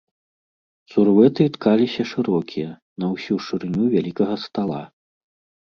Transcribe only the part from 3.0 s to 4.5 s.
на ўсю шырыню вялікага